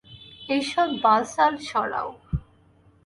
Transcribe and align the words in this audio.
এইসব 0.49 0.87
বালছাল 1.03 1.53
সরাও। 1.67 2.09